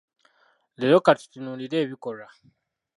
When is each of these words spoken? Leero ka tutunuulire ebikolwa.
Leero 0.79 0.97
ka 1.05 1.11
tutunuulire 1.19 1.77
ebikolwa. 1.85 2.27